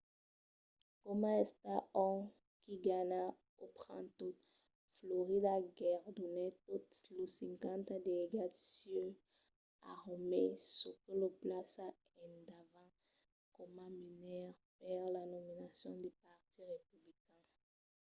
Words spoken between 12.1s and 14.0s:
endavant coma